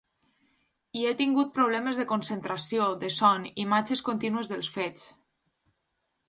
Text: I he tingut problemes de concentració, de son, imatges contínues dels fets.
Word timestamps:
I 1.01 1.03
he 1.09 1.11
tingut 1.19 1.51
problemes 1.57 1.99
de 2.01 2.05
concentració, 2.11 2.87
de 3.05 3.11
son, 3.17 3.45
imatges 3.65 4.03
contínues 4.09 4.51
dels 4.55 4.73
fets. 4.79 5.07